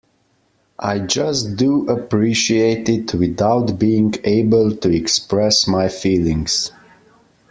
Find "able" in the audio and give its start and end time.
4.23-4.75